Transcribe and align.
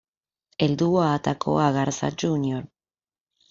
El 0.57 0.77
dúo 0.77 1.03
atacó 1.03 1.59
a 1.59 1.71
Garza 1.71 2.09
Jr. 2.19 2.67